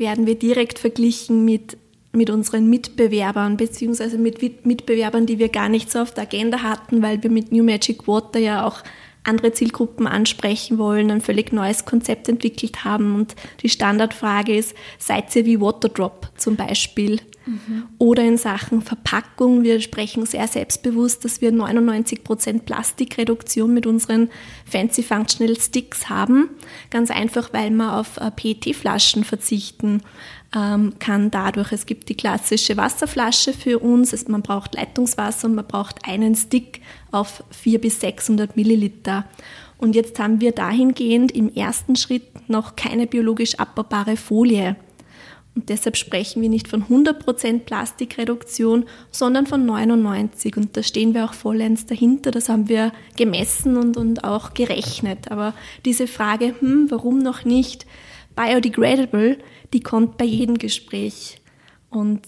[0.00, 1.76] werden wir direkt verglichen mit,
[2.12, 7.02] mit unseren Mitbewerbern, beziehungsweise mit Mitbewerbern, die wir gar nicht so auf der Agenda hatten,
[7.02, 8.82] weil wir mit New Magic Water ja auch
[9.24, 13.14] andere Zielgruppen ansprechen wollen, ein völlig neues Konzept entwickelt haben.
[13.14, 17.20] Und die Standardfrage ist, seid ihr wie Waterdrop zum Beispiel?
[17.46, 17.84] Mhm.
[17.98, 19.62] Oder in Sachen Verpackung.
[19.62, 24.30] Wir sprechen sehr selbstbewusst, dass wir 99 Prozent Plastikreduktion mit unseren
[24.64, 26.50] Fancy Functional Sticks haben.
[26.90, 30.02] Ganz einfach, weil wir auf äh, PET-Flaschen verzichten
[30.52, 31.70] kann dadurch.
[31.70, 34.26] Es gibt die klassische Wasserflasche für uns.
[34.28, 36.80] Man braucht Leitungswasser und man braucht einen Stick
[37.12, 39.26] auf 400 bis 600 Milliliter.
[39.78, 44.76] Und jetzt haben wir dahingehend im ersten Schritt noch keine biologisch abbaubare Folie.
[45.54, 50.56] Und deshalb sprechen wir nicht von 100% Plastikreduktion, sondern von 99.
[50.56, 52.30] Und da stehen wir auch vollends dahinter.
[52.30, 55.30] Das haben wir gemessen und, und auch gerechnet.
[55.30, 57.86] Aber diese Frage, hm, warum noch nicht
[58.36, 59.38] biodegradable,
[59.72, 61.40] die kommt bei jedem Gespräch.
[61.90, 62.22] Und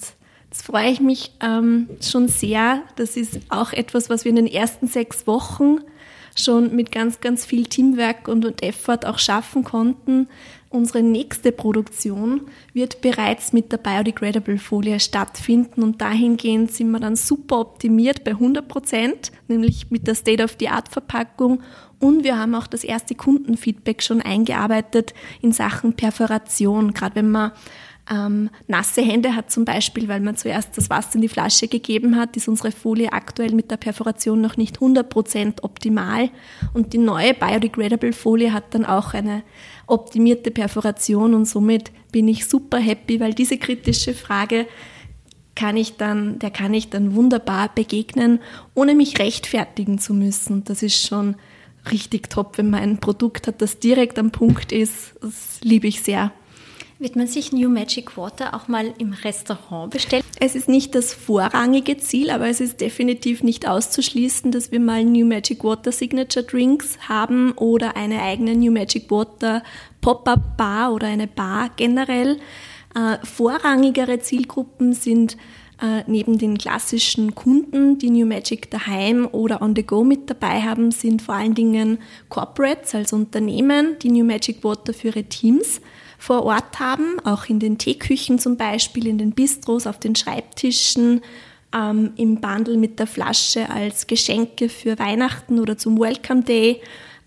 [0.44, 2.82] jetzt freue ich mich ähm, schon sehr.
[2.96, 5.78] Das ist auch etwas, was wir in den ersten sechs Wochen
[6.36, 10.28] schon mit ganz, ganz viel Teamwork und, und Effort auch schaffen konnten.
[10.70, 17.16] Unsere nächste Produktion wird bereits mit der Biodegradable Folie stattfinden und dahingehend sind wir dann
[17.16, 21.62] super optimiert bei 100 Prozent, nämlich mit der State-of-the-Art-Verpackung
[22.02, 27.52] und wir haben auch das erste Kundenfeedback schon eingearbeitet in Sachen Perforation, gerade wenn man
[28.10, 32.16] ähm, nasse Hände hat zum Beispiel, weil man zuerst das Wasser in die Flasche gegeben
[32.16, 36.28] hat, ist unsere Folie aktuell mit der Perforation noch nicht 100% optimal.
[36.74, 39.44] Und die neue Biodegradable Folie hat dann auch eine
[39.86, 44.66] optimierte Perforation und somit bin ich super happy, weil diese kritische Frage
[45.54, 48.40] kann ich dann, der kann ich dann wunderbar begegnen,
[48.74, 50.64] ohne mich rechtfertigen zu müssen.
[50.64, 51.36] Das ist schon
[51.90, 55.14] richtig top, wenn man ein Produkt hat, das direkt am Punkt ist.
[55.20, 56.32] Das liebe ich sehr.
[57.02, 60.22] Wird man sich New Magic Water auch mal im Restaurant bestellen?
[60.38, 65.04] Es ist nicht das vorrangige Ziel, aber es ist definitiv nicht auszuschließen, dass wir mal
[65.04, 69.64] New Magic Water Signature Drinks haben oder eine eigene New Magic Water
[70.00, 72.38] Pop-up Bar oder eine Bar generell.
[72.94, 75.36] Äh, vorrangigere Zielgruppen sind
[75.82, 80.62] äh, neben den klassischen Kunden, die New Magic daheim oder on the go mit dabei
[80.62, 85.80] haben, sind vor allen Dingen Corporates, also Unternehmen, die New Magic Water für ihre Teams
[86.18, 91.20] vor Ort haben, auch in den Teeküchen zum Beispiel, in den Bistros, auf den Schreibtischen,
[91.74, 96.80] ähm, im Bundle mit der Flasche als Geschenke für Weihnachten oder zum Welcome Day.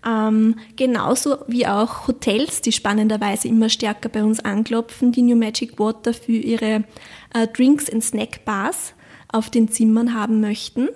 [0.06, 5.78] Ähm, genauso wie auch Hotels, die spannenderweise immer stärker bei uns anklopfen, die New Magic
[5.80, 6.84] Water für ihre
[7.36, 8.94] äh, Drinks and Snack Bars
[9.28, 10.88] auf den Zimmern haben möchten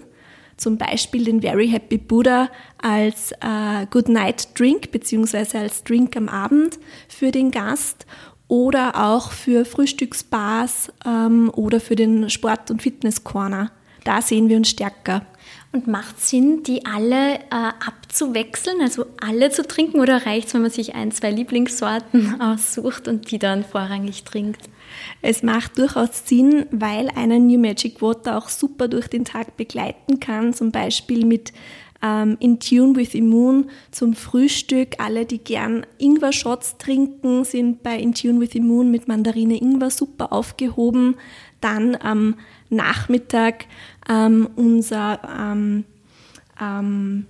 [0.60, 2.50] zum Beispiel den Very Happy Buddha
[2.80, 8.06] als äh, Good Night Drink beziehungsweise als Drink am Abend für den Gast
[8.46, 13.70] oder auch für Frühstücksbars ähm, oder für den Sport- und Fitness Corner.
[14.04, 15.26] Da sehen wir uns stärker.
[15.72, 20.62] Und macht Sinn, die alle äh, abzuwechseln, also alle zu trinken, oder reicht es, wenn
[20.62, 24.68] man sich ein, zwei Lieblingssorten aussucht und die dann vorrangig trinkt?
[25.22, 30.18] Es macht durchaus Sinn, weil einen New Magic Water auch super durch den Tag begleiten
[30.18, 31.52] kann, zum Beispiel mit
[32.02, 34.96] ähm, In Tune with Immune zum Frühstück.
[34.98, 40.32] Alle, die gern Ingwer-Shots trinken, sind bei In Tune with Immune mit Mandarine Ingwer super
[40.32, 41.16] aufgehoben.
[41.60, 42.36] Dann am
[42.70, 43.66] Nachmittag
[44.08, 45.84] ähm, unser, ähm,
[46.60, 47.26] ähm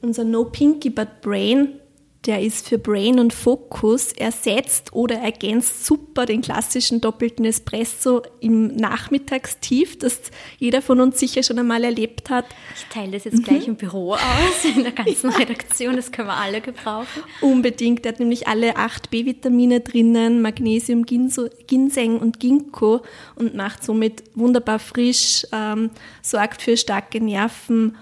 [0.00, 1.80] unser No Pinky But Brain
[2.26, 8.66] der ist für Brain und Fokus ersetzt oder ergänzt super den klassischen doppelten Espresso im
[8.68, 10.20] Nachmittagstief, das
[10.58, 12.46] jeder von uns sicher schon einmal erlebt hat.
[12.74, 13.74] Ich teile das jetzt gleich mhm.
[13.74, 17.22] im Büro aus, in der ganzen Redaktion, das können wir alle gebrauchen.
[17.40, 23.02] Unbedingt, der hat nämlich alle acht B-Vitamine drinnen, Magnesium, Ginseng und Ginkgo
[23.36, 25.90] und macht somit wunderbar frisch, ähm,
[26.22, 27.96] sorgt für starke Nerven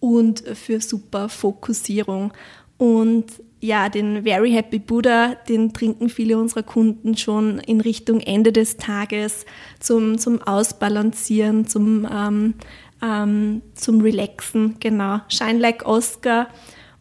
[0.00, 2.32] und für super Fokussierung.
[2.76, 3.26] Und
[3.60, 8.76] ja, den Very Happy Buddha, den trinken viele unserer Kunden schon in Richtung Ende des
[8.76, 9.46] Tages
[9.80, 12.54] zum, zum Ausbalancieren, zum, ähm,
[13.02, 15.20] ähm, zum Relaxen, genau.
[15.28, 16.48] Shine Like Oscar,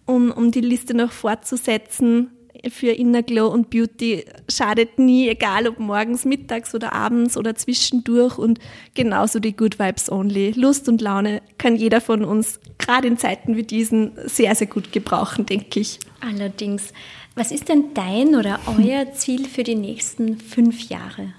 [0.06, 2.32] um, um die Liste noch fortzusetzen,
[2.70, 8.38] für Inner Glow und Beauty schadet nie, egal ob morgens, mittags oder abends oder zwischendurch
[8.38, 8.60] und
[8.94, 10.52] genauso die Good Vibes Only.
[10.52, 14.92] Lust und Laune kann jeder von uns gerade in Zeiten wie diesen sehr, sehr gut
[14.92, 16.00] gebrauchen, denke ich.
[16.22, 16.94] Allerdings.
[17.36, 21.34] Was ist denn dein oder euer Ziel für die nächsten fünf Jahre?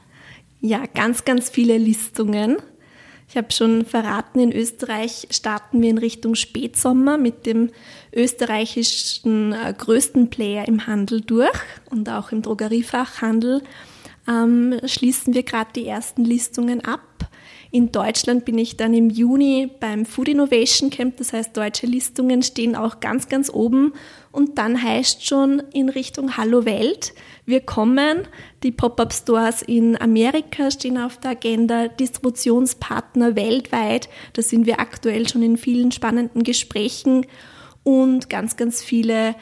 [0.60, 2.58] Ja, ganz, ganz viele Listungen.
[3.30, 7.70] Ich habe schon verraten, in Österreich starten wir in Richtung Spätsommer mit dem
[8.14, 11.60] österreichischen äh, größten Player im Handel durch
[11.90, 13.62] und auch im Drogeriefachhandel
[14.26, 17.02] ähm, schließen wir gerade die ersten Listungen ab.
[17.70, 22.42] In Deutschland bin ich dann im Juni beim Food Innovation Camp, das heißt, deutsche Listungen
[22.42, 23.92] stehen auch ganz, ganz oben.
[24.38, 27.12] Und dann heißt schon in Richtung Hallo Welt,
[27.44, 28.18] wir kommen.
[28.62, 35.28] Die Pop-up Stores in Amerika stehen auf der Agenda, Distributionspartner weltweit, da sind wir aktuell
[35.28, 37.26] schon in vielen spannenden Gesprächen.
[37.82, 39.34] Und ganz, ganz viele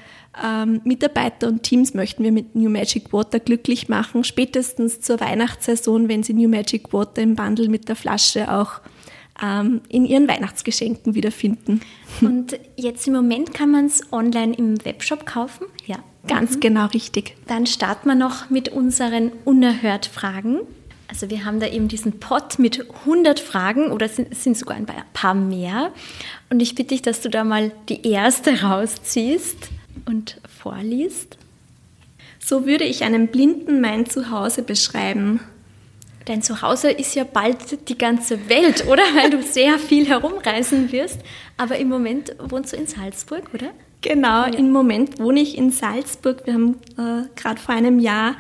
[0.43, 6.09] ähm, Mitarbeiter und Teams möchten wir mit New Magic Water glücklich machen, spätestens zur Weihnachtssaison,
[6.09, 8.81] wenn sie New Magic Water im Bundle mit der Flasche auch
[9.41, 11.83] in ihren Weihnachtsgeschenken wiederfinden.
[12.23, 15.67] Und jetzt im Moment kann man es online im Webshop kaufen?
[15.87, 15.97] Ja.
[16.27, 16.61] Ganz mhm.
[16.61, 17.37] genau richtig.
[17.47, 20.61] Dann starten wir noch mit unseren Unerhört-Fragen.
[21.09, 24.87] Also wir haben da eben diesen Pot mit 100 Fragen oder sind, sind sogar ein
[25.13, 25.93] paar mehr.
[26.51, 29.69] Und ich bitte dich, dass du da mal die erste rausziehst
[30.07, 31.39] und vorliest.
[32.41, 35.41] So würde ich einem Blinden mein Zuhause beschreiben.
[36.27, 39.03] Dein Zuhause ist ja bald die ganze Welt, oder?
[39.15, 41.21] Weil du sehr viel herumreisen wirst.
[41.57, 43.71] Aber im Moment wohnst du in Salzburg, oder?
[44.01, 44.55] Genau, ja.
[44.55, 46.43] im Moment wohne ich in Salzburg.
[46.45, 48.35] Wir haben äh, gerade vor einem Jahr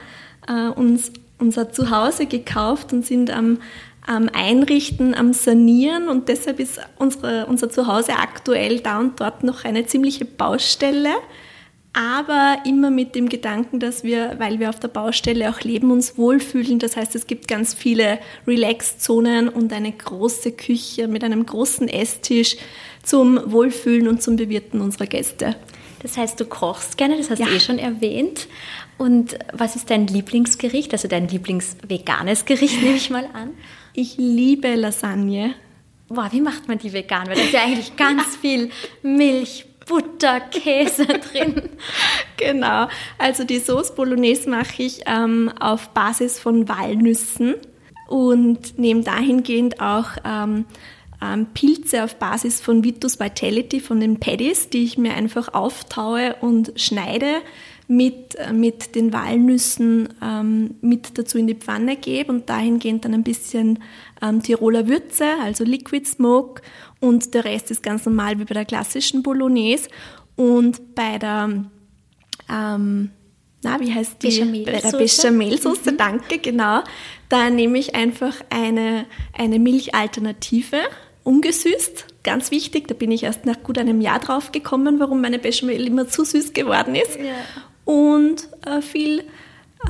[0.49, 3.59] äh, uns unser Zuhause gekauft und sind am,
[4.07, 9.64] am Einrichten, am Sanieren und deshalb ist unsere, unser Zuhause aktuell da und dort noch
[9.64, 11.14] eine ziemliche Baustelle
[11.97, 16.19] aber immer mit dem Gedanken, dass wir, weil wir auf der Baustelle auch leben, uns
[16.19, 16.79] wohlfühlen.
[16.79, 22.59] Das heißt, es gibt ganz viele Relax-Zonen und eine große Küche mit einem großen Esstisch
[23.03, 25.57] zum Wohlfühlen und zum Bewirten unserer Gäste.
[26.03, 27.47] Das heißt, du kochst gerne, das hast ja.
[27.47, 28.47] du eh schon erwähnt.
[28.99, 33.53] Und was ist dein Lieblingsgericht, also dein Lieblingsveganes Gericht, nehme ich mal an?
[33.95, 35.55] Ich liebe Lasagne.
[36.09, 37.27] Boah, wie macht man die vegan?
[37.27, 38.71] Weil da ist ja eigentlich ganz viel
[39.03, 41.70] Milch, Butter, Käse drin.
[42.37, 42.88] Genau.
[43.18, 47.55] Also die Sauce Bolognese mache ich ähm, auf Basis von Walnüssen
[48.09, 50.64] und nehme dahingehend auch ähm,
[51.22, 56.37] ähm, Pilze auf Basis von Vitus Vitality, von den Paddies, die ich mir einfach auftaue
[56.40, 57.42] und schneide
[57.88, 63.14] mit, äh, mit den Walnüssen ähm, mit dazu in die Pfanne gebe und dahingehend dann
[63.14, 63.79] ein bisschen
[64.20, 66.62] ähm, Tiroler Würze, also Liquid Smoke
[67.07, 69.88] und der Rest ist ganz normal wie bei der klassischen Bolognese
[70.37, 71.64] und bei der
[72.49, 73.11] ähm,
[73.62, 74.64] na, wie heißt die?
[74.64, 75.97] Bei der Bechamelsoße, mhm.
[75.97, 76.83] danke, genau.
[77.29, 80.79] Da nehme ich einfach eine, eine Milchalternative,
[81.25, 82.87] ungesüßt, ganz wichtig.
[82.87, 86.25] Da bin ich erst nach gut einem Jahr drauf gekommen, warum meine Bechamel immer zu
[86.25, 87.19] süß geworden ist.
[87.19, 87.35] Ja.
[87.85, 89.25] Und äh, viel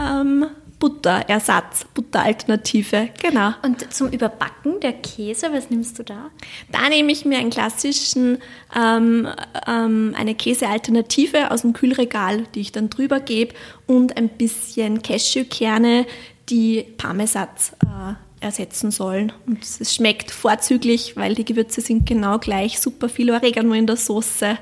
[0.01, 0.47] ähm,
[0.79, 3.53] Butterersatz, Butteralternative, genau.
[3.63, 6.31] Und zum Überbacken der Käse, was nimmst du da?
[6.71, 8.39] Da nehme ich mir einen klassischen,
[8.75, 9.27] ähm,
[9.67, 13.55] ähm, eine Käsealternative aus dem Kühlregal, die ich dann drüber gebe
[13.87, 16.07] und ein bisschen Cashewkerne,
[16.51, 19.33] die Parmesatz äh, ersetzen sollen.
[19.47, 23.97] Und es schmeckt vorzüglich, weil die Gewürze sind genau gleich, super viel Oregano in der
[23.97, 24.59] Soße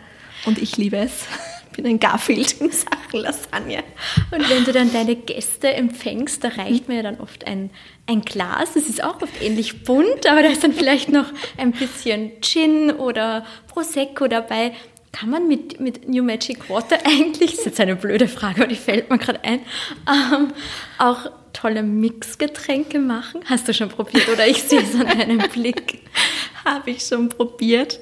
[0.47, 1.27] und ich liebe es
[1.75, 3.85] bin ein Garfield in Sachen Lasagne.
[4.31, 7.71] Und wenn du dann deine Gäste empfängst, da reicht mir ja dann oft ein,
[8.07, 8.75] ein Glas.
[8.75, 12.91] Das ist auch oft ähnlich bunt, aber da ist dann vielleicht noch ein bisschen Gin
[12.93, 14.73] oder Prosecco dabei.
[15.13, 18.67] Kann man mit, mit New Magic Water eigentlich, das ist jetzt eine blöde Frage, aber
[18.67, 19.61] die fällt mir gerade ein,
[20.09, 20.53] ähm,
[20.99, 23.41] auch tolle Mixgetränke machen?
[23.47, 26.01] Hast du schon probiert oder ich sehe es an deinem Blick?
[26.65, 28.01] Habe ich schon probiert.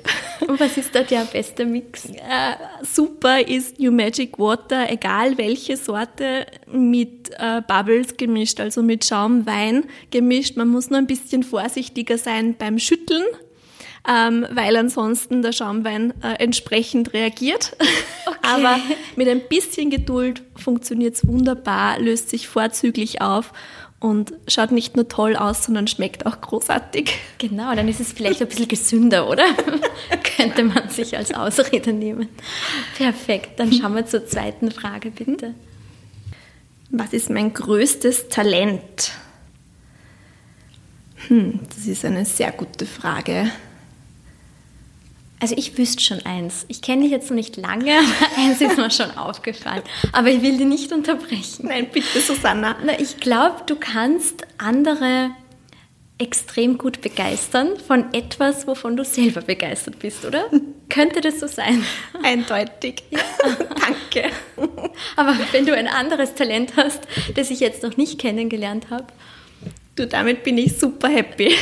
[0.49, 2.07] Und was ist da der beste Mix?
[2.07, 9.05] Äh, super ist New Magic Water, egal welche Sorte, mit äh, Bubbles gemischt, also mit
[9.05, 10.57] Schaumwein gemischt.
[10.57, 13.25] Man muss nur ein bisschen vorsichtiger sein beim Schütteln,
[14.09, 17.77] ähm, weil ansonsten der Schaumwein äh, entsprechend reagiert.
[18.27, 18.39] Okay.
[18.43, 18.79] Aber
[19.17, 23.53] mit ein bisschen Geduld funktioniert es wunderbar, löst sich vorzüglich auf
[24.03, 27.12] und schaut nicht nur toll aus, sondern schmeckt auch großartig.
[27.38, 29.45] Genau, dann ist es vielleicht ein bisschen gesünder, oder?
[30.37, 32.29] Könnte man sich als Ausrede nehmen.
[32.97, 35.55] Perfekt, dann schauen wir zur zweiten Frage bitte.
[36.91, 39.12] Was ist mein größtes Talent?
[41.29, 43.51] Hm, das ist eine sehr gute Frage.
[45.43, 46.65] Also ich wüsste schon eins.
[46.69, 49.83] Ich kenne dich jetzt noch nicht lange, aber eins ist mir schon aufgefallen.
[50.13, 51.67] Aber ich will dich nicht unterbrechen.
[51.67, 52.77] Nein, bitte, Susanna.
[52.85, 55.33] Na, ich glaube, du kannst andere
[56.19, 60.45] extrem gut begeistern von etwas, wovon du selber begeistert bist, oder?
[60.89, 61.85] Könnte das so sein?
[62.23, 63.03] Eindeutig.
[63.11, 63.19] Ja.
[63.69, 64.31] Danke.
[65.17, 67.01] Aber wenn du ein anderes Talent hast,
[67.35, 69.07] das ich jetzt noch nicht kennengelernt habe.
[69.97, 71.53] Du, damit bin ich super happy.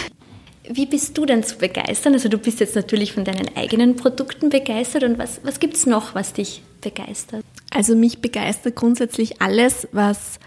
[0.72, 2.12] Wie bist du denn zu begeistern?
[2.12, 5.84] Also du bist jetzt natürlich von deinen eigenen Produkten begeistert und was, was gibt es
[5.84, 7.44] noch, was dich begeistert?
[7.72, 10.38] Also mich begeistert grundsätzlich alles, was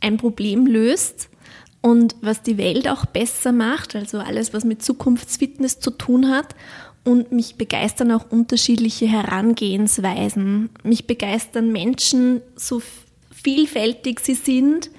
[0.00, 1.28] ein Problem löst
[1.82, 6.54] und was die Welt auch besser macht, also alles, was mit Zukunftsfitness zu tun hat.
[7.04, 10.70] Und mich begeistern auch unterschiedliche Herangehensweisen.
[10.82, 12.82] Mich begeistern Menschen, so
[13.30, 14.90] vielfältig sie sind,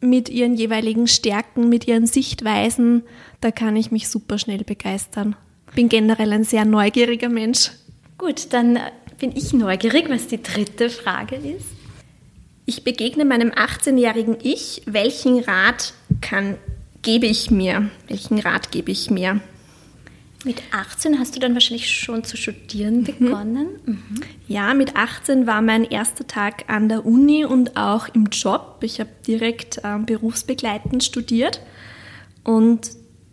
[0.00, 3.02] mit ihren jeweiligen Stärken, mit ihren Sichtweisen,
[3.40, 5.36] da kann ich mich super schnell begeistern.
[5.74, 7.70] Bin generell ein sehr neugieriger Mensch.
[8.18, 8.78] Gut, dann
[9.18, 11.66] bin ich neugierig, was die dritte Frage ist.
[12.66, 14.82] Ich begegne meinem 18-jährigen Ich.
[14.86, 16.56] Welchen Rat kann,
[17.02, 17.90] gebe ich mir?
[18.08, 19.40] Welchen Rat gebe ich mir?
[20.44, 23.04] Mit 18 hast du dann wahrscheinlich schon zu studieren mhm.
[23.04, 23.68] begonnen?
[23.86, 24.20] Mhm.
[24.46, 28.78] Ja, mit 18 war mein erster Tag an der Uni und auch im Job.
[28.82, 31.60] Ich habe direkt äh, berufsbegleitend studiert
[32.44, 32.90] und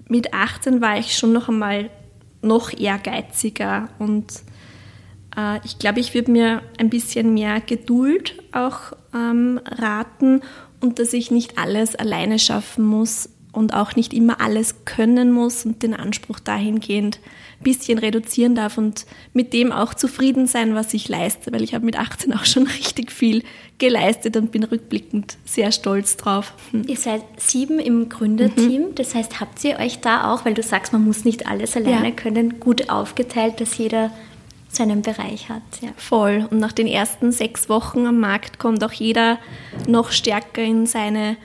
[0.08, 1.90] mit 18 war ich schon noch einmal
[2.42, 4.32] noch ehrgeiziger und
[5.38, 10.42] äh, ich glaube, ich würde mir ein bisschen mehr Geduld auch ähm, raten
[10.80, 15.66] und dass ich nicht alles alleine schaffen muss, und auch nicht immer alles können muss
[15.66, 17.20] und den Anspruch dahingehend
[17.60, 21.74] ein bisschen reduzieren darf und mit dem auch zufrieden sein, was ich leiste, weil ich
[21.74, 23.44] habe mit 18 auch schon richtig viel
[23.78, 26.54] geleistet und bin rückblickend sehr stolz drauf.
[26.72, 26.84] Hm.
[26.88, 28.96] Ihr seid sieben im Gründerteam, mhm.
[28.96, 32.10] das heißt, habt ihr euch da auch, weil du sagst, man muss nicht alles alleine
[32.10, 32.16] ja.
[32.16, 34.12] können, gut aufgeteilt, dass jeder
[34.70, 35.62] seinen Bereich hat.
[35.82, 35.90] Ja.
[35.98, 36.48] Voll.
[36.50, 39.38] Und nach den ersten sechs Wochen am Markt kommt auch jeder
[39.86, 41.36] noch stärker in seine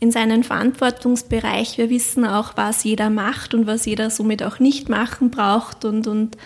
[0.00, 1.76] in seinen Verantwortungsbereich.
[1.76, 6.06] Wir wissen auch, was jeder macht und was jeder somit auch nicht machen braucht und,
[6.06, 6.36] und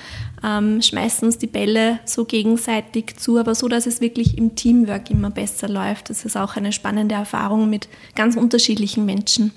[0.42, 5.10] ähm, schmeißen uns die Bälle so gegenseitig zu, aber so, dass es wirklich im Teamwork
[5.10, 6.10] immer besser läuft.
[6.10, 9.52] Das ist auch eine spannende Erfahrung mit ganz unterschiedlichen Menschen.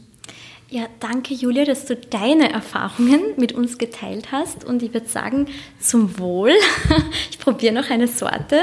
[0.70, 4.66] Ja, danke Julia, dass du deine Erfahrungen mit uns geteilt hast.
[4.66, 5.48] Und ich würde sagen,
[5.80, 6.52] zum Wohl.
[7.30, 8.58] Ich probiere noch eine Sorte.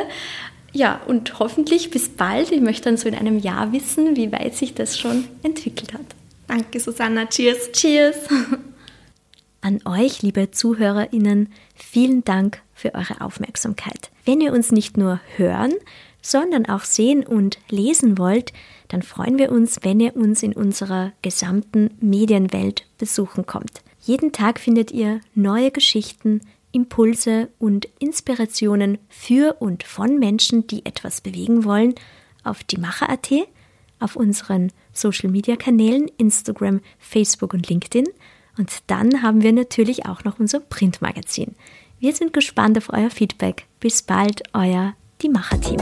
[0.72, 2.50] Ja, und hoffentlich bis bald.
[2.50, 6.06] Ich möchte dann so in einem Jahr wissen, wie weit sich das schon entwickelt hat.
[6.48, 7.26] Danke, Susanna.
[7.26, 7.72] Cheers.
[7.72, 8.16] Cheers.
[9.60, 14.10] An euch, liebe ZuhörerInnen, vielen Dank für eure Aufmerksamkeit.
[14.24, 15.72] Wenn ihr uns nicht nur hören,
[16.20, 18.52] sondern auch sehen und lesen wollt,
[18.88, 23.82] dann freuen wir uns, wenn ihr uns in unserer gesamten Medienwelt besuchen kommt.
[24.00, 26.40] Jeden Tag findet ihr neue Geschichten,
[26.72, 31.94] Impulse und Inspirationen für und von Menschen, die etwas bewegen wollen,
[32.44, 33.30] auf die Macher.at,
[34.00, 38.08] auf unseren Social Media Kanälen Instagram, Facebook und LinkedIn.
[38.58, 41.54] Und dann haben wir natürlich auch noch unser Printmagazin.
[42.00, 43.66] Wir sind gespannt auf euer Feedback.
[43.78, 45.78] Bis bald, euer Die Macher Team.